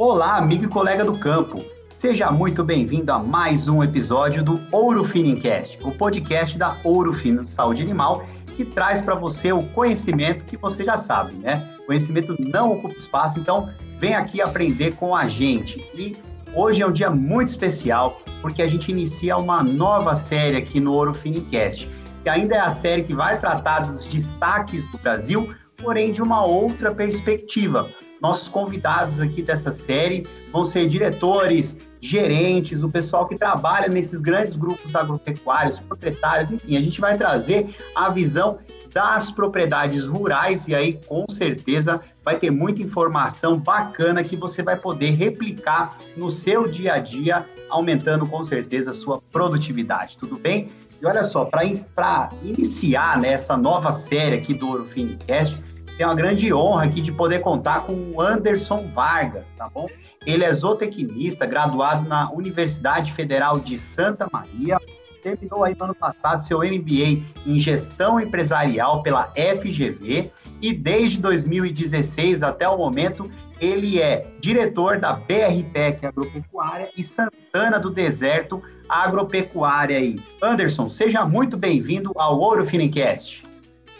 [0.00, 1.60] Olá, amigo e colega do campo.
[1.90, 7.44] Seja muito bem-vindo a mais um episódio do Ouro Finincast, o podcast da Ouro Fino
[7.44, 8.24] Saúde Animal,
[8.56, 11.60] que traz para você o conhecimento que você já sabe, né?
[11.84, 15.80] Conhecimento não ocupa espaço, então vem aqui aprender com a gente.
[15.96, 16.16] E
[16.54, 20.92] hoje é um dia muito especial, porque a gente inicia uma nova série aqui no
[20.92, 21.90] Ouro Finincast,
[22.22, 26.44] que ainda é a série que vai tratar dos destaques do Brasil, porém de uma
[26.44, 27.88] outra perspectiva
[28.20, 34.56] nossos convidados aqui dessa série vão ser diretores, gerentes, o pessoal que trabalha nesses grandes
[34.56, 38.58] grupos agropecuários, proprietários, enfim, a gente vai trazer a visão
[38.92, 44.76] das propriedades rurais e aí com certeza vai ter muita informação bacana que você vai
[44.76, 50.16] poder replicar no seu dia a dia, aumentando com certeza a sua produtividade.
[50.16, 50.68] Tudo bem?
[51.00, 55.62] E olha só, para iniciar né, essa nova série aqui do Ouro Fincast,
[55.98, 59.88] tenho a grande honra aqui de poder contar com o Anderson Vargas, tá bom?
[60.24, 64.78] Ele é zootecnista, graduado na Universidade Federal de Santa Maria,
[65.20, 70.30] terminou aí no ano passado seu MBA em Gestão Empresarial pela FGV
[70.62, 73.28] e desde 2016 até o momento
[73.60, 80.20] ele é diretor da BRPEC Agropecuária e Santana do Deserto Agropecuária aí.
[80.40, 83.47] Anderson, seja muito bem-vindo ao Ouro Finicast.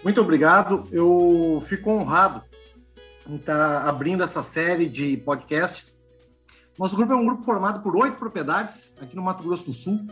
[0.02, 0.86] Muito obrigado.
[0.92, 2.42] Eu fico honrado
[3.28, 5.98] em estar abrindo essa série de podcasts.
[6.78, 10.06] Nosso grupo é um grupo formado por oito propriedades aqui no Mato Grosso do Sul.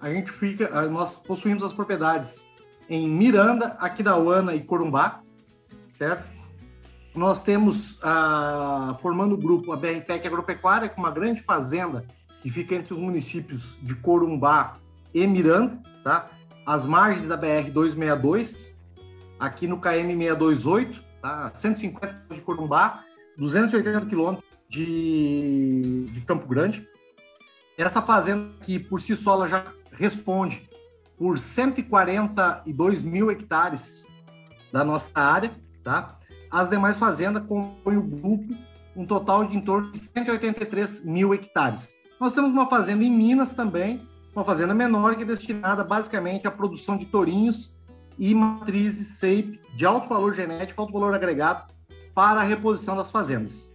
[0.00, 2.44] A gente fica, nós possuímos as propriedades
[2.88, 5.20] em Miranda, Aquidauana e Corumbá,
[5.96, 6.26] certo?
[7.14, 12.06] Nós temos, ah, formando o grupo, a BRTEC Agropecuária, com uma grande fazenda
[12.42, 14.78] que fica entre os municípios de Corumbá
[15.12, 16.28] e Miranda, tá?
[16.64, 18.77] As margens da BR-262,
[19.38, 21.50] aqui no KM 628, tá?
[21.54, 23.04] 150 de Corumbá,
[23.36, 26.86] 280 quilômetros de, de Campo Grande.
[27.76, 30.68] Essa fazenda aqui, por si só, ela já responde
[31.16, 34.06] por 142 mil hectares
[34.72, 35.50] da nossa área,
[35.82, 36.18] tá?
[36.50, 38.54] As demais fazendas compõem o grupo,
[38.96, 41.90] um total de em torno de 183 mil hectares.
[42.20, 46.50] Nós temos uma fazenda em Minas também, uma fazenda menor que é destinada basicamente à
[46.50, 47.77] produção de tourinhos
[48.18, 51.72] e matrizes SAPE de alto valor genético, alto valor agregado
[52.14, 53.74] para a reposição das fazendas.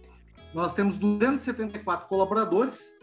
[0.52, 2.98] Nós temos 274 colaboradores,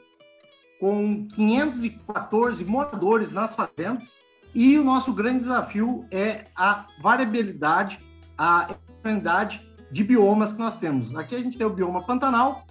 [0.80, 4.16] com 514 moradores nas fazendas,
[4.54, 8.00] e o nosso grande desafio é a variabilidade,
[8.38, 11.16] a variedade de biomas que nós temos.
[11.16, 12.66] Aqui a gente tem o bioma Pantanal,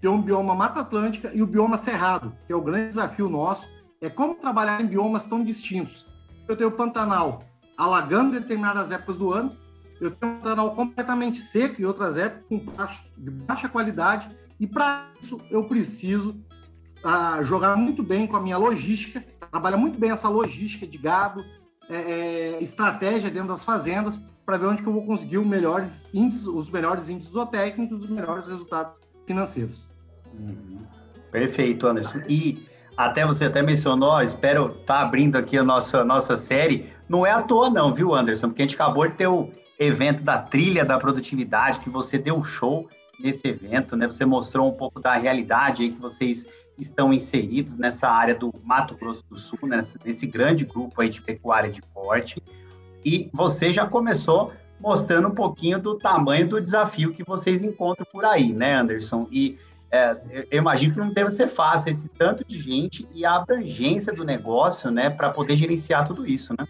[0.00, 3.68] tem o bioma Mata Atlântica e o bioma Cerrado, que é o grande desafio nosso,
[4.00, 6.06] é como trabalhar em biomas tão distintos.
[6.48, 7.42] Eu tenho o Pantanal,
[7.76, 9.56] alagando em determinadas épocas do ano.
[10.00, 14.28] Eu tenho um Pantanal completamente seco em outras épocas, com pasto de baixa qualidade.
[14.58, 16.36] E para isso eu preciso
[17.02, 21.44] ah, jogar muito bem com a minha logística, trabalhar muito bem essa logística de gado,
[21.88, 26.04] é, é, estratégia dentro das fazendas, para ver onde que eu vou conseguir os melhores
[26.12, 29.86] índices, os melhores índices zootécnicos, os melhores resultados financeiros.
[30.32, 30.78] Uhum.
[31.30, 32.20] Perfeito, Anderson.
[32.28, 36.88] E até você até mencionou, espero estar tá abrindo aqui a nossa, nossa série.
[37.08, 38.48] Não é à toa, não, viu, Anderson?
[38.48, 42.42] Porque a gente acabou de ter o evento da trilha da produtividade, que você deu
[42.42, 42.88] show
[43.20, 44.06] nesse evento, né?
[44.06, 46.46] Você mostrou um pouco da realidade aí que vocês
[46.78, 51.20] estão inseridos nessa área do Mato Grosso do Sul, nessa, nesse grande grupo aí de
[51.20, 52.42] pecuária de porte.
[53.04, 58.24] E você já começou mostrando um pouquinho do tamanho do desafio que vocês encontram por
[58.24, 59.26] aí, né, Anderson?
[59.30, 59.58] E
[59.96, 64.12] é, eu imagino que não deve ser fácil esse tanto de gente e a abrangência
[64.12, 66.66] do negócio, né, para poder gerenciar tudo isso, né?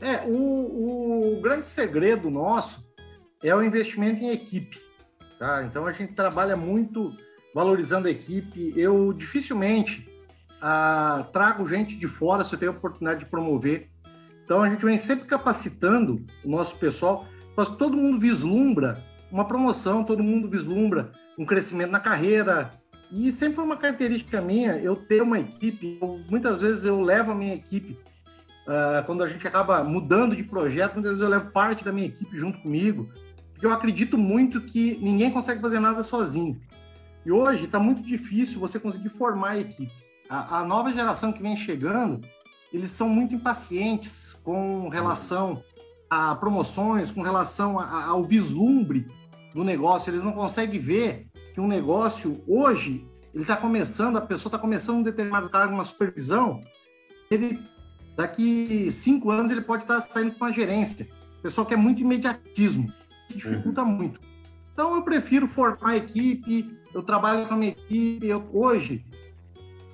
[0.00, 2.90] É, o, o, grande segredo nosso
[3.42, 4.80] é o investimento em equipe,
[5.38, 5.62] tá?
[5.62, 7.16] Então a gente trabalha muito
[7.54, 8.72] valorizando a equipe.
[8.76, 10.08] Eu dificilmente
[10.60, 13.90] ah, trago gente de fora se eu tenho a oportunidade de promover.
[14.44, 17.24] Então a gente vem sempre capacitando o nosso pessoal,
[17.56, 19.00] mas todo mundo vislumbra
[19.32, 22.70] uma promoção, todo mundo vislumbra um crescimento na carreira.
[23.10, 25.98] E sempre foi uma característica minha eu ter uma equipe.
[26.00, 27.98] Eu, muitas vezes eu levo a minha equipe,
[28.66, 32.06] uh, quando a gente acaba mudando de projeto, muitas vezes eu levo parte da minha
[32.06, 33.08] equipe junto comigo,
[33.52, 36.60] porque eu acredito muito que ninguém consegue fazer nada sozinho.
[37.24, 39.92] E hoje está muito difícil você conseguir formar a equipe.
[40.28, 42.20] A, a, nova geração que vem chegando,
[42.72, 45.62] eles são muito impacientes com relação
[46.10, 49.06] a promoções, com relação a, ao vislumbre
[49.54, 54.50] do negócio, eles não conseguem ver que um negócio hoje ele está começando, a pessoa
[54.50, 56.60] está começando um determinado cargo, uma supervisão,
[57.30, 57.58] ele
[58.16, 61.08] daqui cinco anos ele pode estar tá saindo com uma gerência.
[61.38, 62.92] O pessoal quer muito imediatismo,
[63.28, 63.88] isso dificulta uhum.
[63.88, 64.20] muito.
[64.72, 69.04] Então eu prefiro formar a equipe, eu trabalho com a minha equipe, eu, hoje,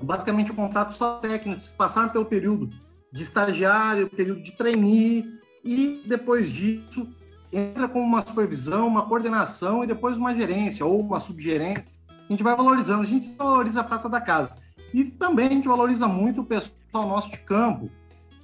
[0.03, 2.71] basicamente eu contrato só técnicos que passaram pelo período
[3.13, 7.09] de estagiário, período de trainee, e depois disso
[7.53, 11.99] entra com uma supervisão, uma coordenação e depois uma gerência ou uma subgerência.
[12.29, 14.51] A gente vai valorizando, a gente valoriza a prata da casa.
[14.93, 17.91] E também a gente valoriza muito o pessoal nosso de campo.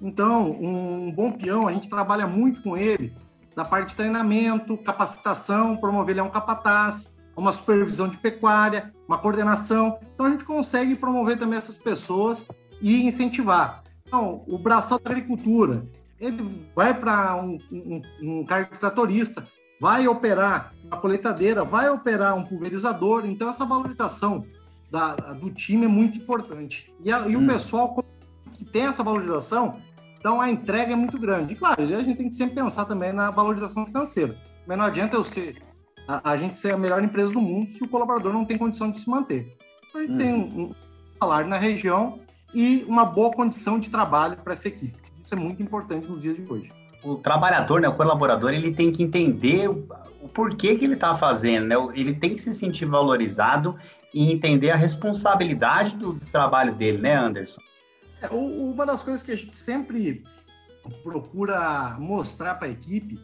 [0.01, 3.15] Então, um bom peão, a gente trabalha muito com ele
[3.57, 9.19] na parte de treinamento, capacitação, promover ele a um capataz, uma supervisão de pecuária, uma
[9.19, 9.99] coordenação.
[10.15, 12.47] Então, a gente consegue promover também essas pessoas
[12.83, 13.83] e incentivar.
[14.07, 15.87] Então, o braçal da agricultura,
[16.25, 19.47] ele vai para um, um, um cargo de tratorista,
[19.81, 23.27] vai operar uma coletadeira, vai operar um pulverizador.
[23.27, 24.47] Então, essa valorização
[24.91, 26.93] da, do time é muito importante.
[27.05, 27.45] E, a, e hum.
[27.45, 28.05] o pessoal
[28.53, 29.79] que tem essa valorização,
[30.19, 31.53] então a entrega é muito grande.
[31.53, 34.37] E, claro, a gente tem que sempre pensar também na valorização financeira.
[34.67, 35.63] Mas não adianta eu ser
[36.09, 38.91] a, a gente ser a melhor empresa do mundo se o colaborador não tem condição
[38.91, 39.55] de se manter.
[39.89, 40.19] Então, a gente hum.
[40.19, 40.75] tem um, um
[41.21, 42.21] salário na região
[42.55, 45.04] e uma boa condição de trabalho para essa equipe.
[45.25, 46.69] Isso é muito importante nos dias de hoje.
[47.03, 51.67] O trabalhador, né, o colaborador, ele tem que entender o, porquê que ele está fazendo,
[51.67, 51.75] né?
[51.95, 53.77] Ele tem que se sentir valorizado
[54.13, 57.61] e entender a responsabilidade do, do trabalho dele, né, Anderson?
[58.23, 60.23] É, uma das coisas que a gente sempre
[61.03, 63.19] procura mostrar para a equipe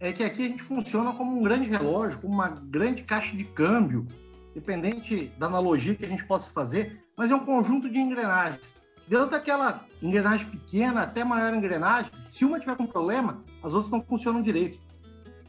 [0.00, 3.44] é que aqui a gente funciona como um grande relógio, como uma grande caixa de
[3.44, 4.06] câmbio,
[4.54, 8.81] dependente da analogia que a gente possa fazer, mas é um conjunto de engrenagens.
[9.12, 14.00] Desde aquela engrenagem pequena até maior engrenagem, se uma tiver com problema, as outras não
[14.00, 14.80] funcionam direito.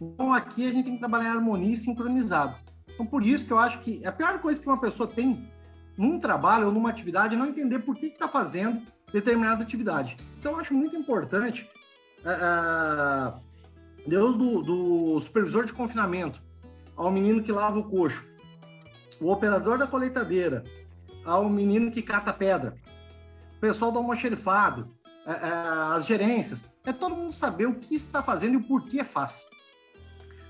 [0.01, 2.57] Então aqui a gente tem que trabalhar em harmonia e sincronizado.
[2.93, 5.49] Então por isso que eu acho que a pior coisa que uma pessoa tem
[5.97, 8.81] num trabalho ou numa atividade é não entender por que está fazendo
[9.13, 10.17] determinada atividade.
[10.37, 11.65] Então eu acho muito importante
[12.19, 13.39] uh,
[14.05, 16.37] Deus do, do supervisor de confinamento
[16.97, 18.25] ao menino que lava o coxo,
[19.21, 20.65] o operador da colheitadeira,
[21.23, 22.75] ao menino que cata pedra,
[23.63, 24.89] pessoal do almoxerifado,
[25.25, 25.37] é, é,
[25.95, 29.47] as gerências, é todo mundo saber o que está fazendo e o porquê faz.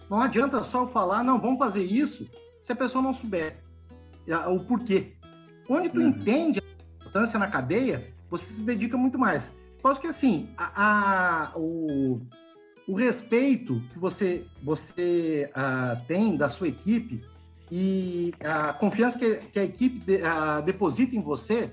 [0.09, 2.27] Não adianta só eu falar, não, vamos fazer isso,
[2.59, 3.61] se a pessoa não souber
[4.49, 5.13] o porquê.
[5.69, 6.07] Onde tu uhum.
[6.07, 9.51] entende a importância na cadeia, você se dedica muito mais.
[9.79, 12.19] Posso que assim, a, a, o,
[12.87, 17.23] o respeito que você, você uh, tem da sua equipe
[17.71, 21.71] e a confiança que, que a equipe de, uh, deposita em você,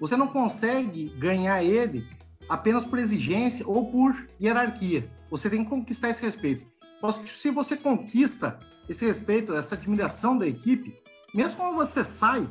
[0.00, 2.06] você não consegue ganhar ele
[2.48, 5.10] apenas por exigência ou por hierarquia.
[5.30, 6.66] Você tem que conquistar esse respeito.
[7.26, 8.58] Se você conquista
[8.88, 10.94] esse respeito, essa admiração da equipe,
[11.34, 12.48] mesmo quando você sai,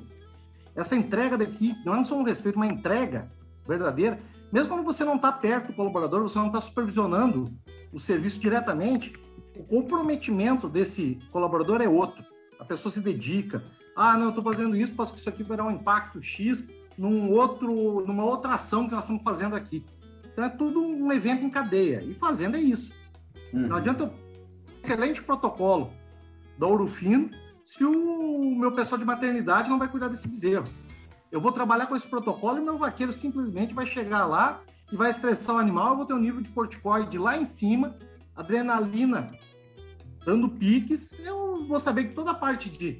[0.76, 3.32] essa entrega da equipe não é só um respeito, uma entrega
[3.66, 4.20] verdadeira.
[4.52, 7.52] Mesmo quando você não está perto do colaborador, você não está supervisionando
[7.92, 9.14] o serviço diretamente,
[9.58, 12.24] o comprometimento desse colaborador é outro
[12.60, 13.64] a pessoa se dedica.
[13.96, 17.32] Ah, não, eu estou fazendo isso porque isso aqui vai dar um impacto X num
[17.32, 19.86] outro, numa outra ação que nós estamos fazendo aqui.
[20.32, 22.04] Então é tudo um evento em cadeia.
[22.04, 22.94] E fazendo é isso.
[23.54, 23.68] Uhum.
[23.68, 24.12] Não adianta
[24.84, 25.92] excelente protocolo
[26.58, 27.30] da Ouro Fino
[27.66, 30.66] se o meu pessoal de maternidade não vai cuidar desse bezerro.
[31.32, 34.62] Eu vou trabalhar com esse protocolo e meu vaqueiro simplesmente vai chegar lá
[34.92, 37.96] e vai estressar o animal, eu vou ter um nível de corticoide lá em cima,
[38.36, 39.32] adrenalina
[40.24, 43.00] dando piques, eu vou saber que toda a parte de,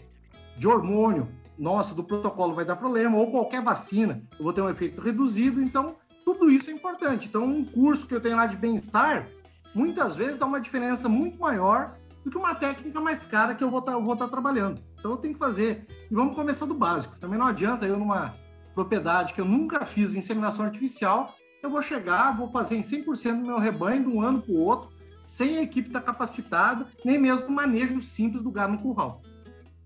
[0.58, 4.70] de hormônio nossa do protocolo vai dar problema, ou qualquer vacina, eu vou ter um
[4.70, 7.28] efeito reduzido, então tudo isso é importante.
[7.28, 9.28] Então, um curso que eu tenho lá de bem-estar,
[9.74, 13.70] muitas vezes dá uma diferença muito maior do que uma técnica mais cara que eu
[13.70, 14.82] vou estar tá, tá trabalhando.
[15.00, 15.86] Então, eu tenho que fazer.
[16.10, 17.16] E vamos começar do básico.
[17.20, 18.36] Também não adianta eu, numa
[18.74, 23.48] propriedade que eu nunca fiz inseminação artificial, eu vou chegar, vou fazer em 100% do
[23.48, 24.90] meu rebanho de um ano para o outro,
[25.26, 29.22] sem a equipe estar tá capacitada, nem mesmo o manejo simples do gado no curral.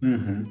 [0.01, 0.43] Uhum.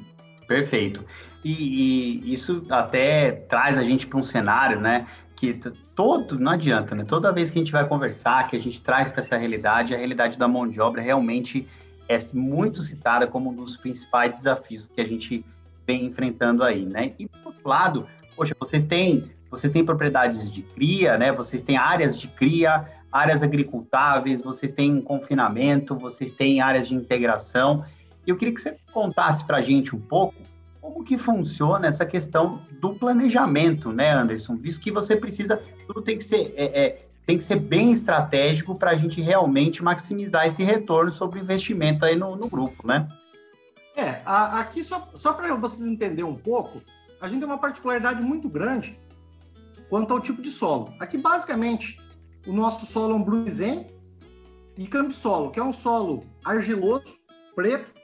[0.49, 1.05] Perfeito.
[1.45, 5.05] E, e, isso até traz a gente para um cenário, né?
[5.35, 5.53] Que
[5.95, 7.05] todo, não adianta, né?
[7.05, 9.97] Toda vez que a gente vai conversar, que a gente traz para essa realidade, a
[9.97, 11.67] realidade da mão de obra realmente
[12.09, 15.45] é muito citada como um dos principais desafios que a gente
[15.85, 17.13] vem enfrentando aí, né?
[17.19, 21.31] E por outro lado, poxa, vocês têm, vocês têm propriedades de cria, né?
[21.31, 27.85] Vocês têm áreas de cria, áreas agricultáveis, vocês têm confinamento, vocês têm áreas de integração.
[28.25, 30.35] Eu queria que você contasse para a gente um pouco
[30.81, 34.55] como que funciona essa questão do planejamento, né, Anderson?
[34.55, 38.73] Visto que você precisa, tudo tem que ser, é, é, tem que ser bem estratégico
[38.75, 43.07] para a gente realmente maximizar esse retorno sobre o investimento aí no, no grupo, né?
[43.95, 46.81] É, a, aqui só, só para vocês entenderem um pouco,
[47.21, 48.97] a gente tem uma particularidade muito grande
[49.89, 50.93] quanto ao tipo de solo.
[50.99, 51.99] Aqui, basicamente,
[52.47, 53.23] o nosso solo é um
[54.77, 57.19] e cambisolo, que é um solo argiloso,
[57.53, 57.98] preto,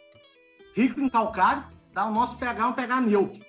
[0.76, 1.64] rico em calcário,
[1.94, 2.06] tá?
[2.06, 3.40] O nosso pH é um pH neutro,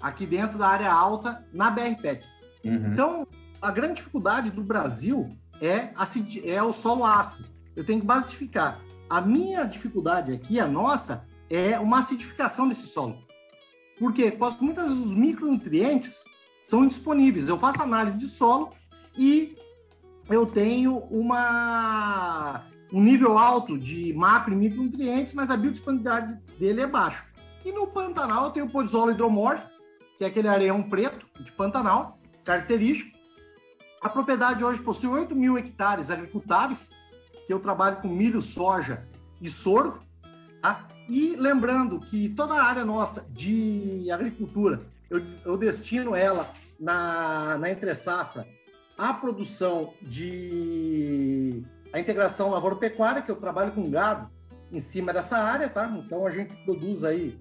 [0.00, 2.24] aqui dentro da área alta, na BRPEC.
[2.64, 2.92] Uhum.
[2.92, 3.26] Então,
[3.60, 6.46] a grande dificuldade do Brasil é, acid...
[6.46, 7.48] é o solo ácido.
[7.74, 8.80] Eu tenho que basificar.
[9.08, 13.24] A minha dificuldade aqui, a nossa, é uma acidificação desse solo.
[13.98, 14.30] Por quê?
[14.30, 16.24] Porque muitas vezes os micronutrientes
[16.64, 17.48] são indisponíveis.
[17.48, 18.72] Eu faço análise de solo
[19.16, 19.56] e
[20.28, 22.62] eu tenho uma,
[22.94, 27.24] um nível alto de macro e micronutrientes, mas a biodisponibilidade dele é baixa.
[27.64, 29.68] E no Pantanal tenho o polisolo hidromórfico,
[30.16, 33.18] que é aquele areião preto de Pantanal, característico.
[34.00, 36.90] A propriedade hoje possui 8 mil hectares agricultáveis,
[37.48, 39.04] que eu trabalho com milho, soja
[39.42, 39.98] e sorgo.
[40.62, 40.86] Tá?
[41.08, 46.48] E lembrando que toda a área nossa de agricultura, eu, eu destino ela
[46.78, 48.46] na, na entre-safra
[48.96, 54.28] a produção de a integração lavoura-pecuária, que eu trabalho com gado
[54.72, 55.86] em cima dessa área, tá?
[55.86, 57.38] Então a gente produz aí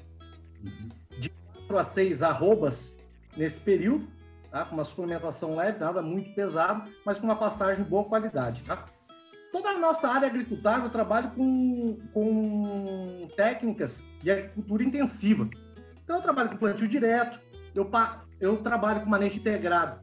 [1.17, 2.99] de 4 a 6 arrobas
[3.35, 4.07] nesse período,
[4.51, 4.63] tá?
[4.63, 8.85] Com uma suplementação leve, nada muito pesado, mas com uma pastagem de boa qualidade, tá?
[9.51, 15.49] Toda a nossa área agricultável eu trabalho com, com técnicas de agricultura intensiva.
[16.03, 17.39] Então eu trabalho com plantio direto,
[17.73, 17.89] eu,
[18.39, 19.99] eu trabalho com manejo integrado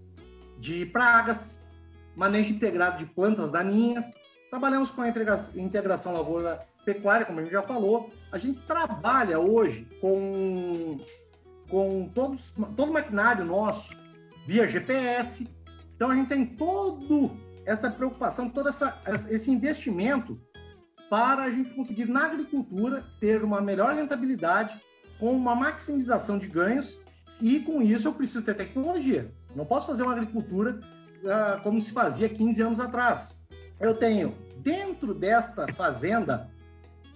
[0.59, 1.65] de pragas,
[2.17, 4.07] manejo integrado de plantas daninhas.
[4.51, 8.11] Trabalhamos com a integração lavoura-pecuária, como a gente já falou.
[8.33, 10.99] A gente trabalha hoje com,
[11.71, 13.97] com todos, todo o maquinário nosso
[14.45, 15.49] via GPS.
[15.95, 17.31] Então, a gente tem todo
[17.65, 20.41] essa preocupação, todo essa, esse investimento
[21.09, 24.81] para a gente conseguir, na agricultura, ter uma melhor rentabilidade
[25.21, 27.01] com uma maximização de ganhos
[27.41, 29.33] e, com isso, eu preciso ter tecnologia.
[29.55, 30.81] Não posso fazer uma agricultura
[31.23, 33.40] uh, como se fazia 15 anos atrás.
[33.81, 36.51] Eu tenho, dentro desta fazenda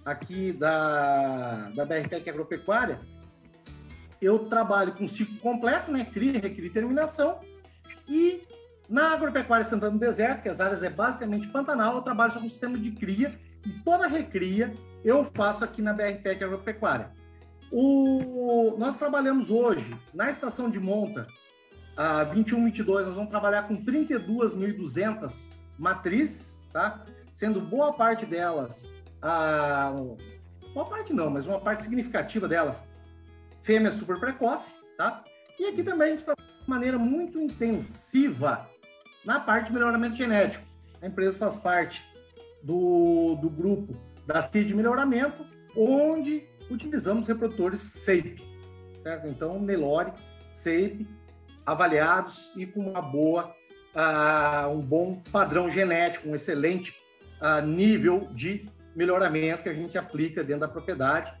[0.03, 2.99] aqui da, da BRTEC Agropecuária,
[4.21, 6.03] eu trabalho com ciclo completo, né?
[6.05, 7.39] Cria, recria e terminação.
[8.07, 8.43] E
[8.89, 12.49] na Agropecuária Santana do Deserto, que as áreas é basicamente Pantanal, eu trabalho só com
[12.49, 17.11] sistema de cria e toda a recria eu faço aqui na BRPEC Agropecuária.
[17.71, 21.27] O, nós trabalhamos hoje na estação de monta
[21.95, 27.05] a 21, 22, nós vamos trabalhar com 32.200 matrizes, tá?
[27.33, 28.85] Sendo boa parte delas,
[29.21, 29.93] a,
[30.73, 32.83] boa parte não, mas uma parte significativa delas,
[33.63, 35.23] fêmea super precoce, tá?
[35.57, 38.69] E aqui também a gente trabalha de maneira muito intensiva
[39.23, 40.65] na parte de melhoramento genético.
[41.01, 42.03] A empresa faz parte
[42.61, 43.95] do, do grupo
[44.27, 45.45] da CID melhoramento,
[45.77, 48.43] onde utilizamos reprodutores SAPE,
[49.01, 49.27] certo?
[49.27, 50.11] Então, Nelore,
[50.51, 51.07] SAPE,
[51.65, 53.55] avaliados e com uma boa,
[53.95, 56.95] uh, um bom padrão genético, um excelente
[57.41, 61.33] uh, nível de melhoramento que a gente aplica dentro da propriedade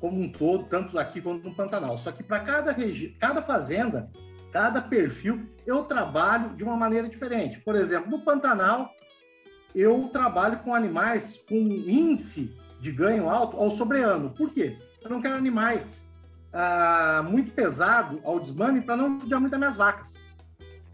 [0.00, 1.98] como um todo, tanto aqui quanto no Pantanal.
[1.98, 2.74] Só que para cada,
[3.18, 4.08] cada fazenda,
[4.52, 7.60] cada perfil, eu trabalho de uma maneira diferente.
[7.60, 8.90] Por exemplo, no Pantanal,
[9.74, 14.30] eu trabalho com animais com índice de ganho alto ao sobreano.
[14.30, 14.78] Por quê?
[15.02, 16.08] Eu não quero animais
[16.52, 20.27] ah, muito pesado ao desmame para não judiar muito as minhas vacas.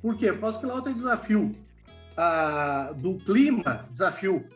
[0.04, 0.30] Por quê?
[0.34, 1.56] Por causa que lá tenho desafio
[2.14, 4.46] ah, do clima, desafio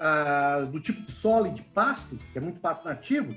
[0.00, 3.28] ah, do tipo de solo e de pasto, que é muito pasto nativo,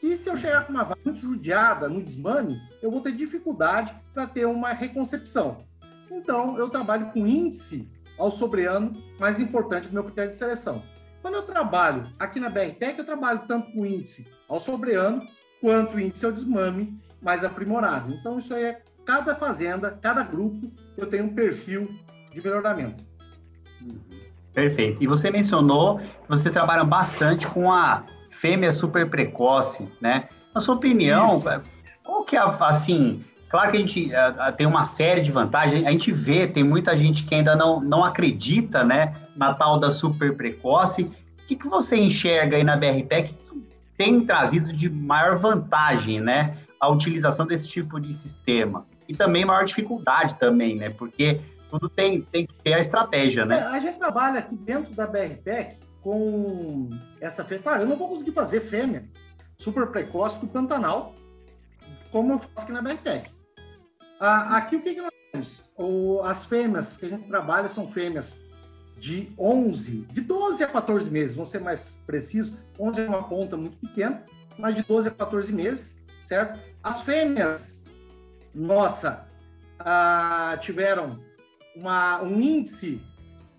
[0.00, 3.94] que se eu chegar com uma vaca muito judiada no desmame, eu vou ter dificuldade
[4.14, 5.66] para ter uma reconcepção.
[6.10, 10.82] Então, eu trabalho com índice ao sobreano mais importante do meu critério de seleção.
[11.20, 15.20] Quando eu trabalho aqui na BRTEC, eu trabalho tanto com índice ao sobreano
[15.60, 18.14] quanto índice ao desmame mais aprimorado.
[18.14, 21.88] Então, isso aí é cada fazenda, cada grupo, eu tenho um perfil
[22.30, 23.02] de melhoramento.
[24.52, 25.02] Perfeito.
[25.02, 30.28] E você mencionou que você trabalha bastante com a fêmea super precoce, né?
[30.54, 31.62] Na sua opinião, isso.
[32.02, 35.90] qual que é, assim, claro que a gente uh, tem uma série de vantagens, a
[35.90, 40.36] gente vê, tem muita gente que ainda não, não acredita, né, na tal da super
[40.36, 41.04] precoce.
[41.04, 43.34] O que, que você enxerga aí na BRPEC
[43.96, 48.84] tem trazido de maior vantagem, né, a utilização desse tipo de sistema.
[49.08, 53.60] E também maior dificuldade também, né, porque tudo tem, tem que ter a estratégia, né?
[53.60, 57.62] É, a gente trabalha aqui dentro da BRPEC com essa fêmea.
[57.62, 59.04] Claro, eu não vou conseguir fazer fêmea
[59.56, 61.14] super precoce do Pantanal,
[62.10, 63.30] como eu faço aqui na BRPEC.
[64.18, 65.72] Ah, aqui o que, que nós temos?
[65.78, 68.40] O, as fêmeas que a gente trabalha são fêmeas
[68.98, 72.58] de 11, de 12 a 14 meses, vamos ser mais precisos.
[72.78, 74.24] 11 é uma ponta muito pequena,
[74.58, 76.71] mas de 12 a 14 meses, certo?
[76.82, 77.86] As fêmeas,
[78.52, 79.28] nossa,
[79.78, 81.18] ah, tiveram
[81.76, 83.00] uma, um índice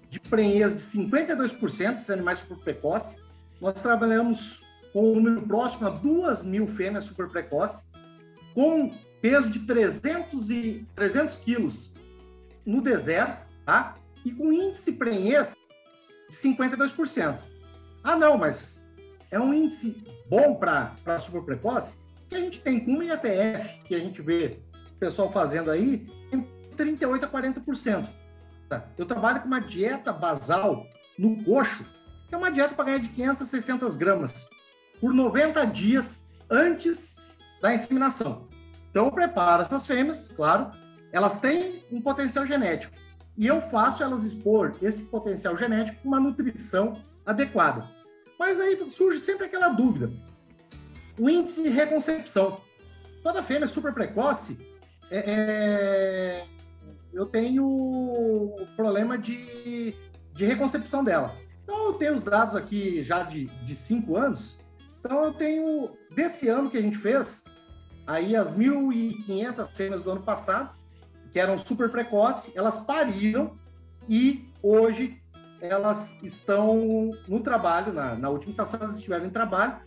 [0.09, 3.17] de prenhez de 52%, esses animais super precoces.
[3.61, 4.61] Nós trabalhamos
[4.91, 7.87] com um número próximo a 2 mil fêmeas super precoces,
[8.53, 11.95] com peso de 300, e, 300 quilos
[12.65, 13.95] no deserto, tá?
[14.25, 15.55] E com índice prenhez
[16.29, 17.39] de 52%.
[18.03, 18.85] Ah, não, mas
[19.31, 22.02] é um índice bom para super precoce?
[22.33, 24.57] Que a gente tem com uma IATF, que a gente vê
[24.89, 28.09] o pessoal fazendo aí, entre 38% a 40%.
[28.97, 31.85] Eu trabalho com uma dieta basal no coxo,
[32.27, 34.49] que é uma dieta para ganhar de 500 a 600 gramas
[34.99, 37.21] por 90 dias antes
[37.61, 38.47] da inseminação.
[38.89, 40.71] Então, eu preparo essas fêmeas, claro,
[41.11, 42.95] elas têm um potencial genético.
[43.37, 47.87] E eu faço elas expor esse potencial genético com uma nutrição adequada.
[48.39, 50.11] Mas aí surge sempre aquela dúvida.
[51.17, 52.59] O índice de reconcepção.
[53.21, 54.57] Toda fêmea super precoce,
[55.09, 56.45] é, é,
[57.13, 59.95] eu tenho problema de,
[60.33, 61.33] de reconcepção dela.
[61.63, 64.61] Então, eu tenho os dados aqui já de, de cinco anos.
[64.99, 67.43] Então, eu tenho, desse ano que a gente fez,
[68.05, 70.75] aí as 1.500 fêmeas do ano passado,
[71.31, 73.57] que eram super precoce, elas pariram
[74.09, 75.21] e hoje
[75.61, 79.79] elas estão no trabalho, na, na última estação elas estiveram em trabalho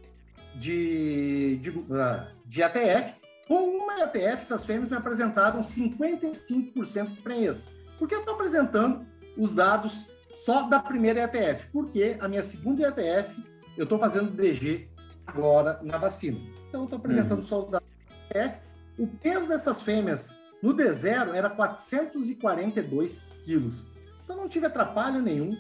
[0.59, 3.15] de, de, ah, de ATF.
[3.47, 7.71] Com uma ATF, essas fêmeas me apresentaram 55% de prenhez.
[7.99, 11.69] Por que eu estou apresentando os dados só da primeira ETF?
[11.73, 13.31] Porque a minha segunda ETF,
[13.77, 14.89] eu estou fazendo DG
[15.27, 16.39] agora na vacina.
[16.69, 17.45] Então, eu estou apresentando uhum.
[17.45, 17.89] só os dados
[18.33, 18.61] da ETF.
[18.99, 23.85] O peso dessas fêmeas no D0 era 442 quilos.
[24.25, 25.57] Então não tive atrapalho nenhum,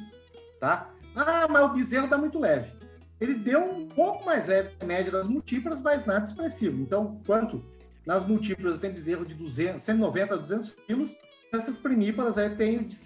[0.58, 0.90] tá?
[1.14, 2.72] Ah, mas o bezerro está muito leve.
[3.20, 6.80] Ele deu um pouco mais leve que a média das múltiplas, mas nada expressivo.
[6.80, 7.64] Então, quanto
[8.06, 11.16] nas múltiplas eu tenho bezerro de 200, 190 a 200 quilos,
[11.52, 12.96] essas primíparas aí eu tenho de,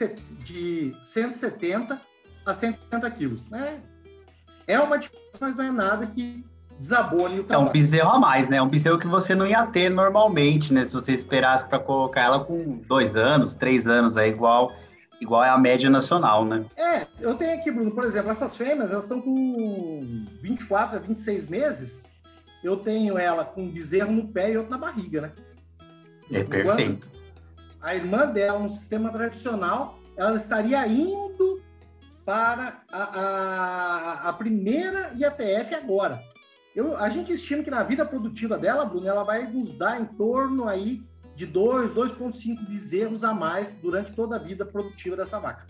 [0.45, 2.01] de 170
[2.45, 3.49] a 170 quilos.
[3.49, 3.81] Né?
[4.67, 6.45] É uma diferença, mas não é nada que
[6.79, 7.67] desabone o trabalho.
[7.67, 8.57] É um bezerro a mais, né?
[8.57, 10.85] É um bezerro que você não ia ter normalmente, né?
[10.85, 14.73] Se você esperasse para colocar ela com dois anos, três anos, é igual
[15.21, 16.65] igual é a média nacional, né?
[16.77, 20.01] É, eu tenho aqui, Bruno, por exemplo, essas fêmeas, elas estão com
[20.43, 22.11] 24 a 26 meses.
[22.65, 25.33] Eu tenho ela com um bezerro no pé e outro na barriga, né?
[26.33, 27.09] É perfeito.
[27.81, 31.63] A irmã dela, no sistema tradicional, ela estaria indo
[32.25, 36.23] para a, a, a primeira IATF agora.
[36.77, 40.05] Eu, a gente estima que na vida produtiva dela, Bruno, ela vai nos dar em
[40.05, 41.03] torno aí
[41.41, 45.67] de 2, 2,5 bezerros a mais durante toda a vida produtiva dessa vaca.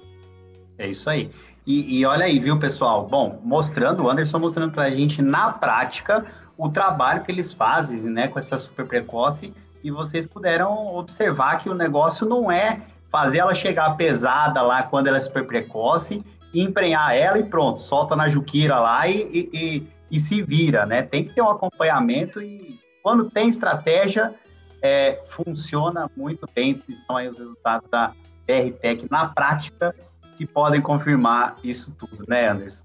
[0.76, 1.30] É isso aí.
[1.64, 3.06] E, e, olha aí, viu, pessoal?
[3.06, 6.26] Bom, mostrando, o Anderson mostrando para a gente na prática
[6.58, 9.54] o trabalho que eles fazem, né, com essa super precoce,
[9.84, 15.06] e vocês puderam observar que o negócio não é fazer ela chegar pesada lá quando
[15.06, 19.86] ela é super precoce, e emprenhar ela e pronto, solta na juquira lá e, e,
[20.10, 21.00] e se vira, né?
[21.00, 24.34] Tem que ter um acompanhamento e quando tem estratégia,
[24.82, 26.82] é, funciona muito bem.
[26.88, 28.14] Estão aí os resultados da
[28.46, 29.94] BRPEC na prática
[30.36, 32.84] que podem confirmar isso tudo, né, Anderson?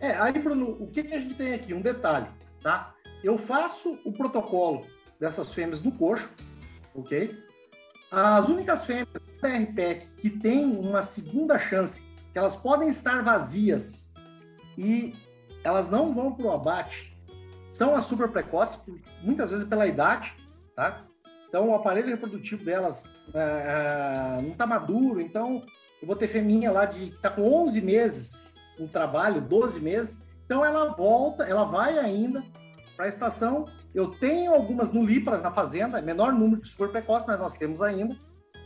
[0.00, 1.72] É, aí, Bruno, o que, que a gente tem aqui?
[1.72, 2.26] Um detalhe,
[2.62, 2.94] tá?
[3.22, 4.86] Eu faço o protocolo
[5.18, 6.28] dessas fêmeas no coxo,
[6.94, 7.38] ok?
[8.10, 14.12] As únicas fêmeas da BRPEC que têm uma segunda chance, que elas podem estar vazias
[14.76, 15.14] e
[15.64, 17.16] elas não vão para o abate,
[17.68, 18.78] são as super precoces,
[19.22, 20.34] muitas vezes pela idade,
[20.76, 21.00] tá?
[21.48, 25.64] Então, o aparelho reprodutivo delas é, não está maduro, então
[26.00, 28.44] eu vou ter feminha lá de que está com 11 meses
[28.78, 32.44] no trabalho, 12 meses, então ela volta, ela vai ainda
[32.94, 33.66] para a estação.
[33.94, 38.16] Eu tenho algumas nulíparas na fazenda, menor número de super precoce, mas nós temos ainda.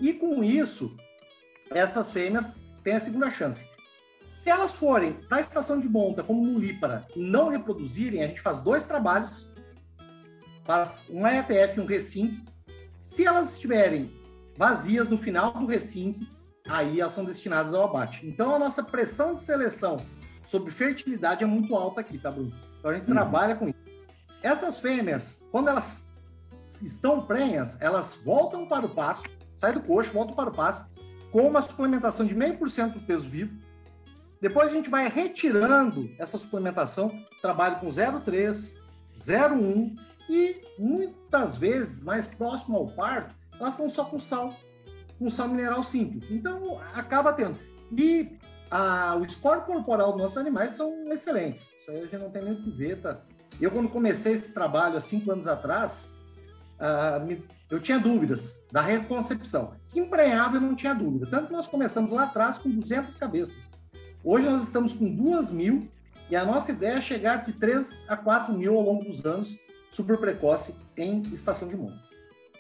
[0.00, 0.96] E com isso,
[1.70, 3.68] essas fêmeas têm a segunda chance.
[4.32, 8.58] Se elas forem para a estação de monta como nulípara não reproduzirem, a gente faz
[8.58, 9.49] dois trabalhos,
[10.70, 12.44] faz um ETF e um resync.
[13.02, 14.08] Se elas estiverem
[14.56, 16.28] vazias no final do resync,
[16.68, 18.24] aí elas são destinadas ao abate.
[18.24, 19.96] Então a nossa pressão de seleção
[20.46, 22.54] sobre fertilidade é muito alta aqui, tá, Bruno?
[22.78, 23.14] Então a gente uhum.
[23.14, 23.80] trabalha com isso.
[24.44, 26.06] Essas fêmeas, quando elas
[26.80, 30.88] estão prenhas, elas voltam para o pasto, saem do coxo, voltam para o pasto,
[31.32, 33.52] com uma suplementação de meio por cento do peso vivo,
[34.40, 37.10] depois a gente vai retirando essa suplementação,
[37.42, 38.76] trabalho com 0,3,
[39.18, 44.54] 0,1 e muitas vezes, mais próximo ao parto, elas estão só com sal,
[45.18, 46.30] com sal mineral simples.
[46.30, 47.58] Então, acaba tendo.
[47.98, 48.38] E
[48.70, 51.68] a, o score corporal dos nossos animais são excelentes.
[51.80, 53.20] Isso aí a gente não tem nem o que ver, tá?
[53.60, 56.14] Eu, quando comecei esse trabalho há cinco anos atrás,
[56.78, 59.74] uh, me, eu tinha dúvidas da reconcepção.
[59.88, 61.26] Que emprenhava eu não tinha dúvida.
[61.26, 63.72] Tanto que nós começamos lá atrás com 200 cabeças.
[64.22, 65.90] Hoje nós estamos com duas mil
[66.30, 69.58] E a nossa ideia é chegar de 3 a 4 mil ao longo dos anos,
[69.90, 71.98] super precoce em estação de monta.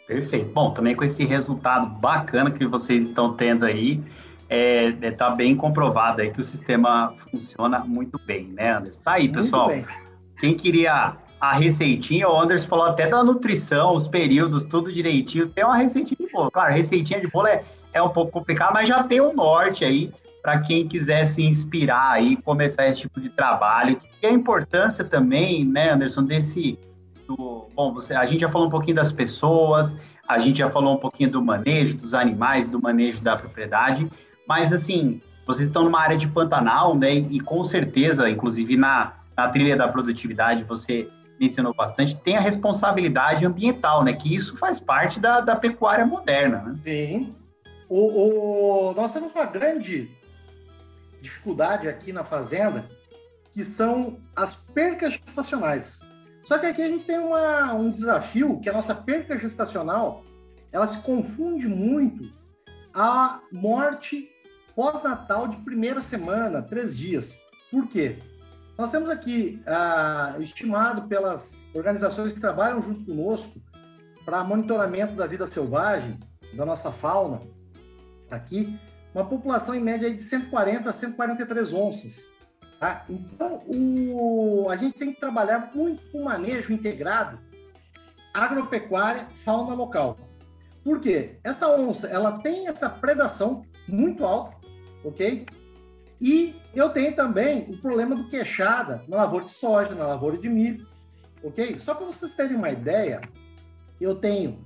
[0.06, 0.52] Perfeito.
[0.52, 4.02] Bom, também com esse resultado bacana que vocês estão tendo aí,
[4.48, 9.00] é, é, tá bem comprovado aí que o sistema funciona muito bem, né, Anderson?
[9.04, 9.70] Tá aí, pessoal.
[10.40, 15.48] Quem queria a receitinha, o Anderson falou até da nutrição, os períodos, tudo direitinho.
[15.48, 16.50] Tem uma receitinha de bolo.
[16.50, 19.84] Claro, receitinha de bolo é, é um pouco complicado, mas já tem o um norte
[19.84, 20.12] aí
[20.42, 24.00] para quem quiser se inspirar aí, começar esse tipo de trabalho.
[24.22, 26.78] E a importância também, né, Anderson, desse.
[27.30, 30.94] Do, bom, você, a gente já falou um pouquinho das pessoas, a gente já falou
[30.94, 34.10] um pouquinho do manejo dos animais, do manejo da propriedade,
[34.48, 37.14] mas assim, vocês estão numa área de Pantanal, né?
[37.14, 43.46] E com certeza, inclusive na, na trilha da produtividade, você mencionou bastante, tem a responsabilidade
[43.46, 44.12] ambiental, né?
[44.12, 46.78] Que isso faz parte da, da pecuária moderna, né?
[46.82, 47.32] Sim.
[47.88, 50.10] O, o, nós temos uma grande
[51.22, 52.84] dificuldade aqui na fazenda,
[53.52, 56.09] que são as percas gestacionais.
[56.50, 60.24] Só que aqui a gente tem uma, um desafio, que a nossa perca gestacional,
[60.72, 62.28] ela se confunde muito
[62.92, 64.28] a morte
[64.74, 67.40] pós-natal de primeira semana, três dias.
[67.70, 68.18] Por quê?
[68.76, 73.62] Nós temos aqui, ah, estimado pelas organizações que trabalham junto conosco
[74.24, 76.18] para monitoramento da vida selvagem,
[76.52, 77.42] da nossa fauna,
[78.28, 78.76] aqui,
[79.14, 82.24] uma população em média de 140 a 143 onças.
[82.80, 83.04] Tá?
[83.10, 87.38] Então, o, a gente tem que trabalhar muito com manejo integrado
[88.32, 90.16] agropecuária, fauna local.
[90.82, 91.38] Por quê?
[91.44, 94.56] Essa onça, ela tem essa predação muito alta,
[95.04, 95.44] ok?
[96.18, 100.48] E eu tenho também o problema do queixada na lavoura de soja, na lavoura de
[100.48, 100.86] milho,
[101.42, 101.78] ok?
[101.78, 103.20] Só para vocês terem uma ideia,
[104.00, 104.64] eu tenho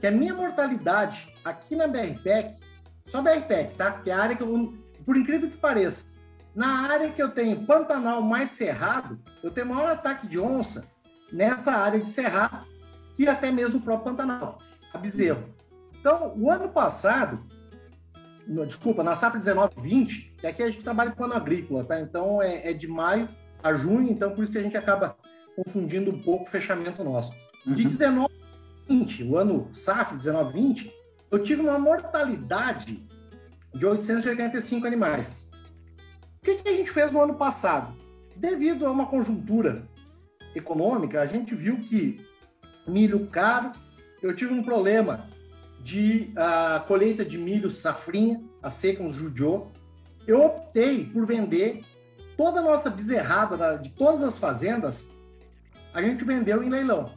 [0.00, 2.56] que a minha mortalidade aqui na BRPEC
[3.06, 4.00] só BRPEC, tá?
[4.00, 6.11] Que é a área que eu, por incrível que pareça,
[6.54, 10.86] na área que eu tenho Pantanal mais Cerrado, eu tenho maior ataque de onça
[11.32, 12.66] nessa área de Cerrado
[13.14, 14.58] que até mesmo o próprio Pantanal,
[14.92, 15.44] a bezerro.
[16.00, 17.38] Então, o ano passado,
[18.46, 22.00] no, desculpa, na safra 19-20, que aqui a gente trabalha com ano agrícola, tá?
[22.00, 23.28] Então, é, é, de maio
[23.62, 25.16] a junho, então por isso que a gente acaba
[25.54, 27.32] confundindo um pouco o fechamento nosso.
[27.66, 27.74] Uhum.
[27.74, 28.32] De 19
[28.88, 30.90] 20, o ano safra 19-20,
[31.30, 33.06] eu tive uma mortalidade
[33.72, 35.51] de 885 animais.
[36.42, 37.94] O que, que a gente fez no ano passado?
[38.34, 39.88] Devido a uma conjuntura
[40.56, 42.20] econômica, a gente viu que
[42.84, 43.70] milho caro,
[44.20, 45.28] eu tive um problema
[45.78, 49.70] de uh, colheita de milho safrinha, a seca nos judiou.
[50.26, 51.84] Eu optei por vender
[52.36, 55.08] toda a nossa bezerrada de todas as fazendas,
[55.94, 57.12] a gente vendeu em leilão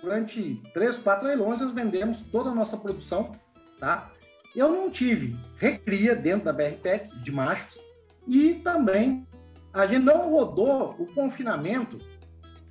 [0.00, 3.32] durante três, quatro leilões, nós vendemos toda a nossa produção,
[3.80, 4.12] tá?
[4.54, 7.85] Eu não tive recria dentro da BRTEC de machos
[8.26, 9.26] e também
[9.72, 11.98] a gente não rodou o confinamento,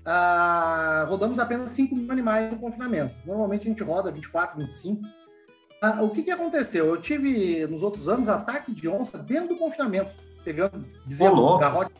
[0.03, 3.15] ah, rodamos apenas 5 mil animais no confinamento.
[3.25, 5.01] Normalmente a gente roda 24, 25.
[5.81, 6.87] Ah, o que, que aconteceu?
[6.87, 10.11] Eu tive, nos outros anos, ataque de onça dentro do confinamento,
[10.43, 11.93] pegando bezerro, garrote.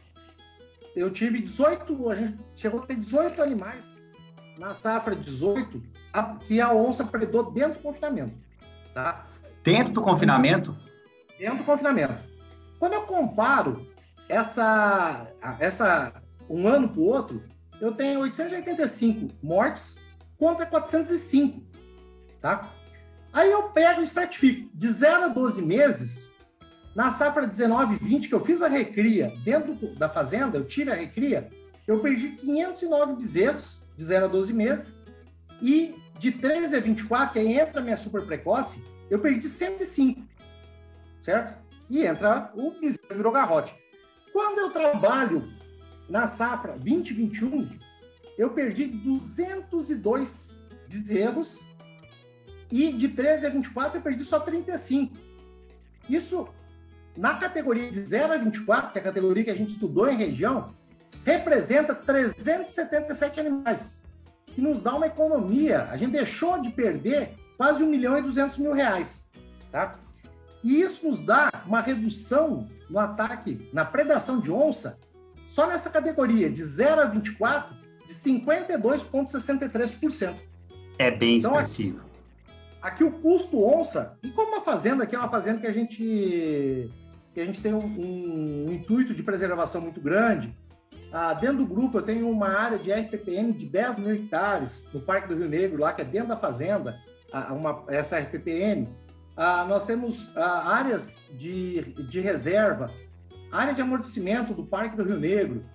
[0.95, 4.01] Eu tive 18, a gente chegou a ter 18 animais
[4.57, 8.33] na safra 18, a, que a onça predou dentro do confinamento.
[8.93, 9.25] Tá?
[9.63, 10.75] Dentro do confinamento?
[11.37, 12.35] Dentro do confinamento.
[12.86, 13.88] Quando eu comparo
[14.30, 15.28] essa,
[15.60, 17.41] essa um ano para o outro,
[17.82, 19.98] eu tenho 885 mortes
[20.38, 21.63] contra 405.
[22.39, 22.71] Tá?
[23.34, 26.32] Aí eu pego e estratifico de 0 a 12 meses,
[26.95, 30.91] na safra 19 e 20, que eu fiz a recria dentro da fazenda, eu tive
[30.91, 31.50] a recria,
[31.88, 35.02] eu perdi 509 bezerros de 0 a 12 meses.
[35.60, 40.21] E de 13 a 24, que aí entra a minha super precoce, eu perdi 105.
[41.24, 41.64] Certo?
[41.89, 43.74] E entra o bezerro virou garrote.
[44.34, 45.48] Quando eu trabalho
[46.10, 47.69] na safra 2021,
[48.38, 51.63] eu perdi 202 bezerros
[52.71, 55.15] e de 13 a 24 eu perdi só 35.
[56.10, 56.48] Isso
[57.15, 60.17] na categoria de 0 a 24, que é a categoria que a gente estudou em
[60.17, 60.74] região,
[61.24, 64.04] representa 377 animais,
[64.45, 65.84] que nos dá uma economia.
[65.89, 69.32] A gente deixou de perder quase 1 milhão e 200 mil reais.
[69.71, 69.98] Tá?
[70.65, 74.99] E isso nos dá uma redução no ataque, na predação de onça,
[75.47, 77.75] só nessa categoria de 0 a 24,
[78.08, 80.34] de 52,63%.
[80.97, 81.99] É bem então, expressivo.
[82.82, 85.71] Aqui, aqui, o custo onça, e como uma fazenda aqui é uma fazenda que a
[85.71, 86.91] gente,
[87.32, 90.51] que a gente tem um, um, um intuito de preservação muito grande,
[91.12, 94.99] ah, dentro do grupo, eu tenho uma área de RPPN de 10 mil hectares no
[94.99, 96.99] Parque do Rio Negro, lá que é dentro da fazenda,
[97.32, 98.88] ah, uma, essa RPPN.
[99.36, 102.89] Ah, nós temos ah, áreas de, de reserva
[103.56, 105.65] área de amortecimento do Parque do Rio Negro.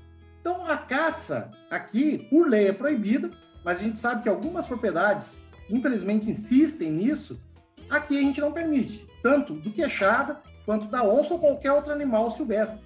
[0.41, 3.31] Então, a caça aqui, por lei, é proibida,
[3.65, 7.41] mas a gente sabe que algumas propriedades, infelizmente, insistem nisso.
[7.89, 12.31] Aqui a gente não permite, tanto do queixada quanto da onça ou qualquer outro animal
[12.31, 12.85] silvestre.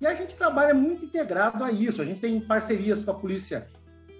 [0.00, 2.00] E a gente trabalha muito integrado a isso.
[2.00, 3.66] A gente tem parcerias com a Polícia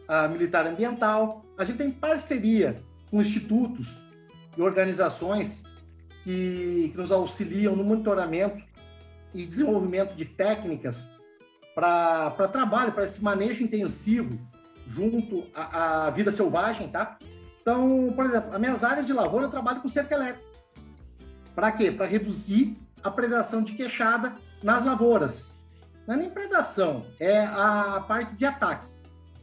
[0.09, 3.99] a Militar Ambiental, a gente tem parceria com institutos
[4.57, 5.65] e organizações
[6.25, 8.63] que, que nos auxiliam no monitoramento
[9.35, 11.09] e desenvolvimento de técnicas
[11.75, 14.39] para trabalho, para esse manejo intensivo
[14.89, 17.19] junto à, à, vida selvagem, tá?
[17.61, 20.49] Então, por exemplo, as minhas áreas de lavoura eu trabalho com cerca elétrica.
[21.55, 21.91] Para quê?
[21.91, 25.59] Para reduzir a predação de queixada nas lavouras.
[26.07, 28.87] Não é nem predação, é a parte de ataque.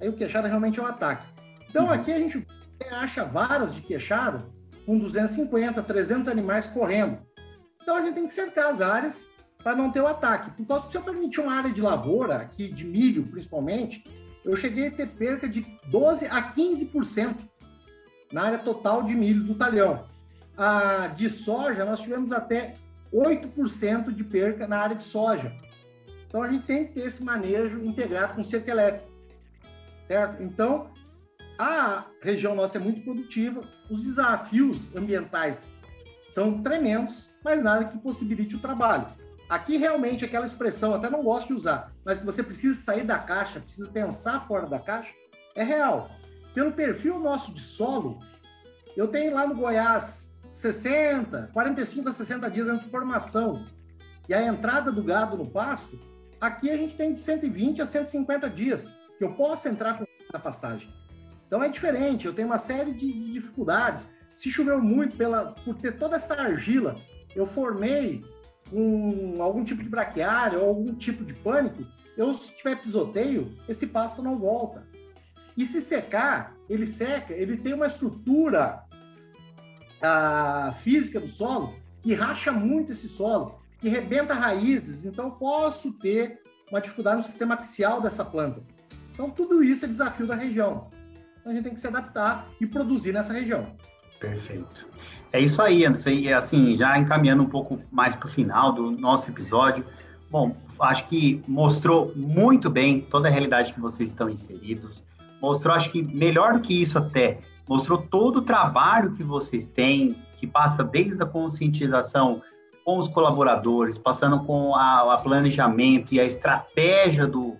[0.01, 1.23] Aí o queixada realmente é um ataque.
[1.69, 1.91] Então, uhum.
[1.91, 2.45] aqui a gente
[2.91, 4.45] acha varas de queixada
[4.85, 7.17] com 250, 300 animais correndo.
[7.81, 9.27] Então, a gente tem que cercar as áreas
[9.65, 10.51] para não ter o ataque.
[10.51, 14.03] Por causa que se eu permitir uma área de lavoura, aqui de milho principalmente,
[14.45, 17.35] eu cheguei a ter perca de 12 a 15%
[18.31, 20.05] na área total de milho do talhão.
[20.55, 22.75] A de soja, nós tivemos até
[23.11, 25.51] 8% de perca na área de soja.
[26.27, 29.07] Então a gente tem que ter esse manejo integrado com cerca elétrica,
[30.07, 30.43] certo?
[30.43, 30.91] Então
[31.57, 35.71] a região nossa é muito produtiva, os desafios ambientais
[36.31, 39.07] são tremendos, mas nada que possibilite o trabalho.
[39.47, 43.19] Aqui realmente aquela expressão, até não gosto de usar, mas que você precisa sair da
[43.19, 45.13] caixa, precisa pensar fora da caixa,
[45.55, 46.09] é real.
[46.53, 48.19] Pelo perfil nosso de solo,
[48.97, 53.63] eu tenho lá no Goiás 60, 45 a 60 dias de formação.
[54.27, 55.99] E a entrada do gado no pasto,
[56.41, 60.39] aqui a gente tem de 120 a 150 dias que eu posso entrar com na
[60.39, 60.91] pastagem.
[61.55, 64.09] Então é diferente, eu tenho uma série de, de dificuldades.
[64.35, 66.99] Se choveu muito pela, por ter toda essa argila,
[67.33, 68.25] eu formei
[68.69, 71.85] com algum tipo de braquiária ou algum tipo de pânico,
[72.17, 74.85] eu, se tiver pisoteio, esse pasto não volta.
[75.55, 78.83] E se secar, ele seca, ele tem uma estrutura
[80.01, 86.37] a, física do solo que racha muito esse solo, que rebenta raízes, então posso ter
[86.69, 88.61] uma dificuldade no sistema axial dessa planta.
[89.13, 90.93] Então tudo isso é desafio da região.
[91.45, 93.67] Então a gente tem que se adaptar e produzir nessa região.
[94.19, 94.87] Perfeito.
[95.31, 96.09] É isso aí, Anderson.
[96.09, 99.85] E assim, já encaminhando um pouco mais para o final do nosso episódio.
[100.31, 105.03] Bom, acho que mostrou muito bem toda a realidade que vocês estão inseridos.
[105.39, 107.37] Mostrou, acho que melhor do que isso até,
[107.69, 112.41] mostrou todo o trabalho que vocês têm, que passa desde a conscientização
[112.83, 117.55] com os colaboradores, passando com a, a planejamento e a estratégia do,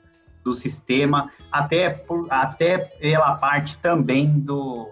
[0.46, 4.88] do sistema, até, por, até pela parte também do,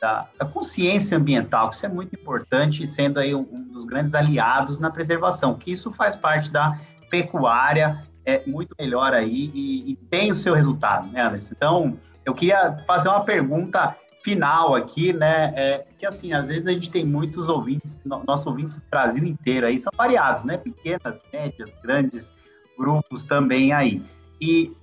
[0.00, 4.14] da, da, consciência ambiental, que isso é muito importante, sendo aí um, um, dos grandes
[4.14, 6.78] aliados na preservação, que isso faz parte da
[7.10, 11.52] pecuária, é muito melhor aí e, e tem o seu resultado, né, Anderson?
[11.54, 16.72] Então, eu queria fazer uma pergunta final aqui, né, é, que assim, às vezes a
[16.72, 21.70] gente tem muitos ouvintes, nossos ouvintes do Brasil inteiro aí, são variados, né, pequenas, médias,
[21.82, 22.32] grandes
[22.78, 24.02] grupos também aí.
[24.40, 24.74] E,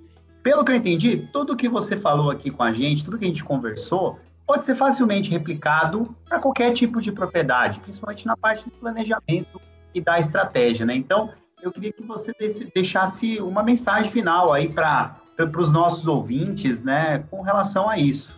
[0.43, 3.27] pelo que eu entendi, tudo que você falou aqui com a gente, tudo que a
[3.27, 8.71] gente conversou, pode ser facilmente replicado para qualquer tipo de propriedade, principalmente na parte do
[8.71, 9.61] planejamento
[9.95, 10.93] e da estratégia, né?
[10.93, 11.29] Então,
[11.61, 12.33] eu queria que você
[12.75, 15.15] deixasse uma mensagem final aí para
[15.57, 18.37] os nossos ouvintes, né, com relação a isso.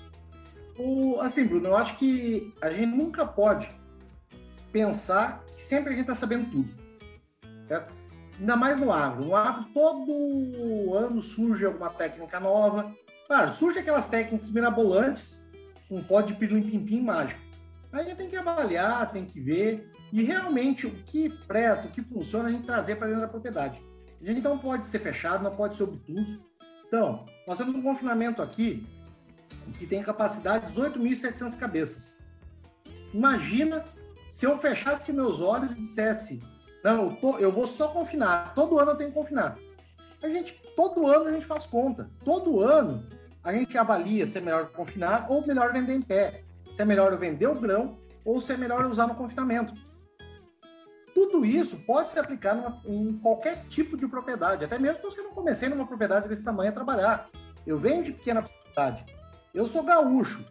[0.78, 3.68] O, assim, Bruno, eu acho que a gente nunca pode
[4.72, 6.70] pensar que sempre a gente está sabendo tudo.
[7.68, 7.92] Certo?
[8.40, 9.26] Ainda mais no agro.
[9.26, 12.94] No agro, todo ano surge alguma técnica nova.
[13.28, 15.46] Claro, surge aquelas técnicas mirabolantes
[15.90, 17.40] um pó de pirim-pim-pim mágico.
[17.92, 22.50] Aí tem que avaliar, tem que ver, e realmente o que presta, o que funciona,
[22.50, 23.82] a gente trazer para dentro da propriedade.
[24.22, 26.42] A gente não pode ser fechado, não pode ser obtuso.
[26.88, 28.86] Então, nós temos um confinamento aqui
[29.78, 32.16] que tem capacidade de 18.700 cabeças.
[33.14, 33.86] Imagina
[34.30, 36.44] se eu fechasse meus olhos e dissesse,
[36.86, 39.58] não, eu, tô, eu vou só confinar, todo ano eu tenho que confinar.
[40.22, 42.12] A gente, todo ano a gente faz conta.
[42.24, 43.04] Todo ano
[43.44, 46.44] a gente avalia se é melhor confinar ou melhor vender em pé.
[46.76, 49.74] Se é melhor eu vender o grão ou se é melhor usar no confinamento.
[51.16, 55.24] Tudo isso pode ser aplicado numa, em qualquer tipo de propriedade, até mesmo se eu
[55.24, 57.28] não comecei numa propriedade desse tamanho a trabalhar.
[57.66, 59.04] Eu venho de pequena propriedade.
[59.56, 60.46] Eu sou gaúcho.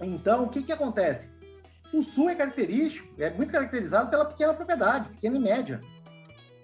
[0.00, 1.31] Então, o que, que acontece?
[1.92, 5.80] O sul é característico, é muito caracterizado pela pequena propriedade, pequena e média.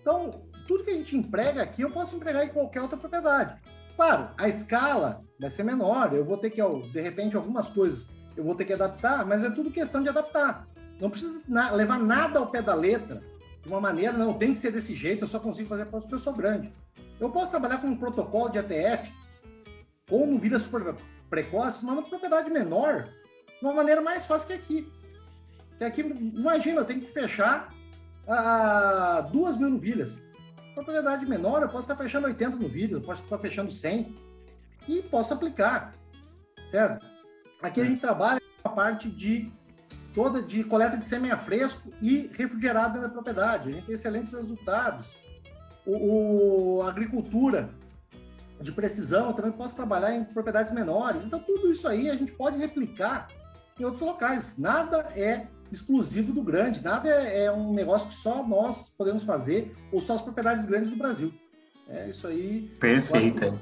[0.00, 3.60] Então, tudo que a gente emprega aqui, eu posso empregar em qualquer outra propriedade.
[3.96, 8.44] Claro, a escala vai ser menor, eu vou ter que, de repente, algumas coisas eu
[8.44, 10.66] vou ter que adaptar, mas é tudo questão de adaptar.
[11.00, 11.40] Não precisa
[11.72, 13.22] levar nada ao pé da letra
[13.60, 16.18] de uma maneira, não, tem que ser desse jeito, eu só consigo fazer para eu
[16.18, 16.72] sou grande.
[17.18, 19.12] Eu posso trabalhar com um protocolo de ATF,
[20.08, 20.94] com novilha super
[21.28, 23.08] precoce, mas uma propriedade menor,
[23.58, 24.92] de uma maneira mais fácil que aqui.
[25.78, 27.72] Que aqui, imagina, eu tenho que fechar
[28.26, 30.18] a duas mil novilhas.
[30.74, 34.14] Propriedade menor, eu posso estar fechando 80 novilhas, eu posso estar fechando 100
[34.86, 35.94] e posso aplicar,
[36.70, 37.06] certo?
[37.62, 39.52] Aqui a gente trabalha a parte de
[40.14, 43.70] toda de coleta de sêmen fresco e refrigerado na propriedade.
[43.70, 45.16] A gente tem excelentes resultados.
[45.86, 47.70] O, o agricultura
[48.60, 51.24] de precisão, também posso trabalhar em propriedades menores.
[51.24, 53.28] Então, tudo isso aí a gente pode replicar
[53.78, 54.58] em outros locais.
[54.58, 59.74] Nada é exclusivo do grande, nada é, é um negócio que só nós podemos fazer
[59.92, 61.32] ou só as propriedades grandes do Brasil.
[61.88, 62.70] É isso aí.
[62.78, 63.58] Perfeito.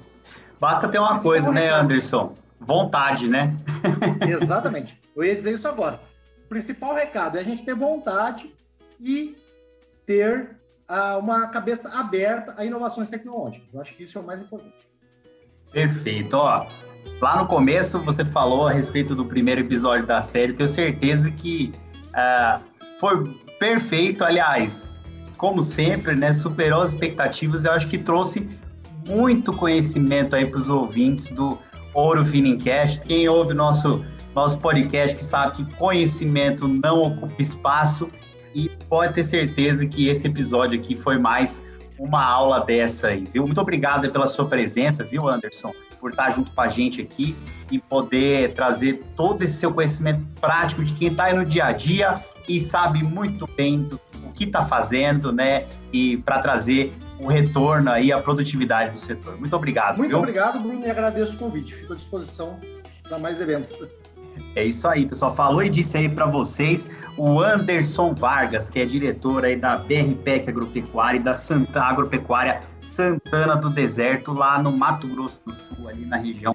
[0.60, 2.34] Basta ter uma coisa, né, Anderson?
[2.58, 3.54] Vontade, né?
[4.42, 5.00] Exatamente.
[5.14, 6.00] Eu ia dizer isso agora.
[6.44, 8.52] O principal recado é a gente ter vontade
[9.00, 9.36] e
[10.06, 10.56] ter
[10.88, 13.68] uh, uma cabeça aberta a inovações tecnológicas.
[13.72, 14.88] Eu acho que isso é o mais importante.
[15.72, 16.34] Perfeito.
[16.34, 16.66] Ó,
[17.20, 20.52] lá no começo você falou a respeito do primeiro episódio da série.
[20.52, 21.72] Tenho certeza que
[22.16, 22.60] uh,
[22.98, 23.24] foi
[23.58, 24.24] perfeito.
[24.24, 24.98] Aliás,
[25.36, 27.64] como sempre, né, superou as expectativas.
[27.64, 28.48] Eu acho que trouxe
[29.06, 31.58] muito conhecimento aí para os ouvintes do
[31.94, 33.00] Ouro Finincast.
[33.00, 34.04] Quem ouve nosso
[34.36, 38.10] nosso podcast que sabe que conhecimento não ocupa espaço
[38.54, 41.62] e pode ter certeza que esse episódio aqui foi mais
[41.98, 43.46] uma aula dessa aí, viu?
[43.46, 45.72] Muito obrigado pela sua presença, viu, Anderson?
[46.06, 47.34] Por estar junto com a gente aqui
[47.68, 51.72] e poder trazer todo esse seu conhecimento prático de quem está aí no dia a
[51.72, 55.66] dia e sabe muito bem do o que está fazendo, né?
[55.92, 59.36] E para trazer o retorno aí, a produtividade do setor.
[59.36, 59.96] Muito obrigado.
[59.96, 60.18] Muito viu?
[60.18, 61.74] obrigado, Bruno, e agradeço o convite.
[61.74, 62.60] Fico à disposição
[63.02, 63.76] para mais eventos.
[64.54, 65.34] É isso aí, pessoal.
[65.34, 70.48] Falou e disse aí para vocês o Anderson Vargas, que é diretor aí da BRPEC
[70.48, 76.06] Agropecuária e da Santa Agropecuária Santana do Deserto, lá no Mato Grosso do Sul, ali
[76.06, 76.54] na região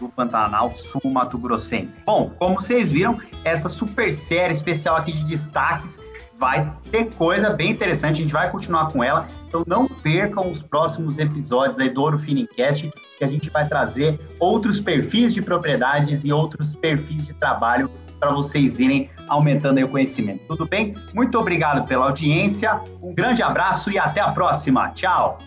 [0.00, 1.96] do Pantanal Sul Mato Grossense.
[2.04, 6.00] Bom, como vocês viram, essa super série especial aqui de destaques
[6.38, 9.28] vai ter coisa bem interessante, a gente vai continuar com ela.
[9.48, 14.20] Então não percam os próximos episódios aí do Ouro Finicast, que a gente vai trazer
[14.38, 20.42] outros perfis de propriedades e outros perfis de trabalho para vocês irem aumentando o conhecimento.
[20.46, 20.94] Tudo bem?
[21.14, 24.90] Muito obrigado pela audiência, um grande abraço e até a próxima.
[24.90, 25.38] Tchau!